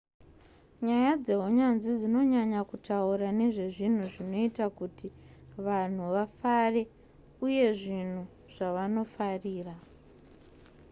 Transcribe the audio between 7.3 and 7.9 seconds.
uye